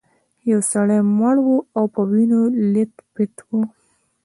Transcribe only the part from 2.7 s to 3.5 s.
لیت پیت و.